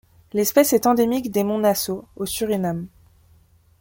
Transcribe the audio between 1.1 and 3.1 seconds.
des monts Nassau, au Suriname.